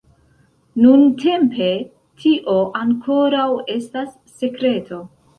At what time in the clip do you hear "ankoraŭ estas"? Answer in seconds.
2.79-4.09